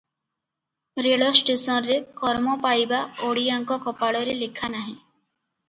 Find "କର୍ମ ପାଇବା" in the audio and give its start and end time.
2.23-3.03